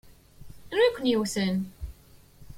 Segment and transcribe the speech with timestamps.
[0.71, 1.55] Anwi i ken-yewwten?